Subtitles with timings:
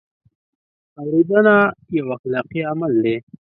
[0.99, 1.55] اورېدنه
[1.97, 3.15] یو اخلاقي عمل دی.